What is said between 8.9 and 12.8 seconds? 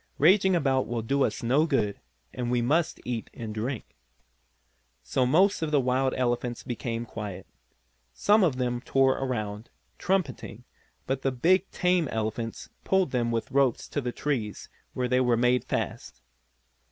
tore around, trumpeting, but the big tame elephants